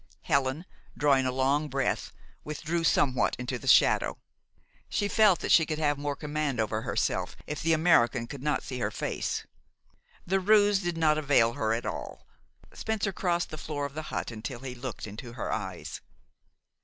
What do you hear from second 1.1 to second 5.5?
a long breath, withdrew somewhat into the shadow. She felt